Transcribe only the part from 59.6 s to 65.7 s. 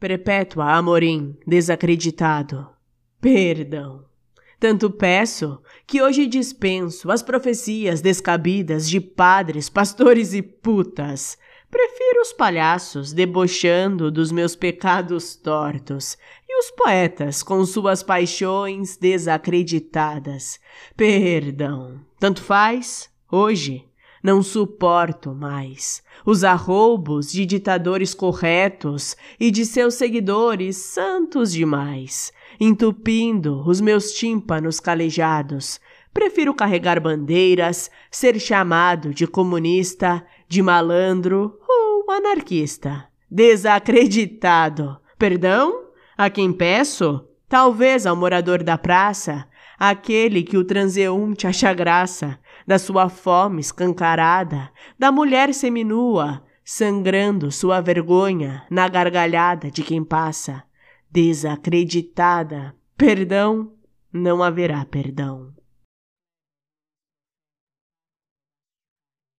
de quem passa. Desacreditada, perdão, não haverá perdão.